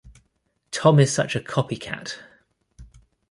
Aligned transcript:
Tom 0.71 0.99
is 0.99 1.13
such 1.13 1.35
a 1.35 1.39
copycat. 1.39 2.15